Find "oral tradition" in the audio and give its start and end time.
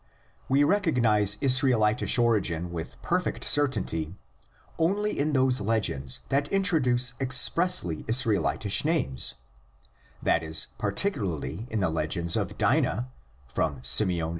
12.87-14.23